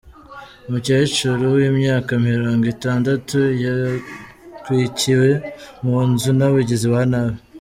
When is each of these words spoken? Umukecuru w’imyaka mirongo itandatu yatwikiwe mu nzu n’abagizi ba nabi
Umukecuru 0.67 1.43
w’imyaka 1.57 2.11
mirongo 2.29 2.63
itandatu 2.75 3.37
yatwikiwe 3.65 5.29
mu 5.85 5.97
nzu 6.09 6.29
n’abagizi 6.37 6.87
ba 6.93 7.01
nabi 7.11 7.37